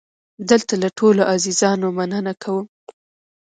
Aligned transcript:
دلته 0.49 0.73
له 0.83 0.89
ټولو 0.99 1.21
عزیزانو 1.33 1.87
مننه 1.97 2.33
کوم. 2.43 2.65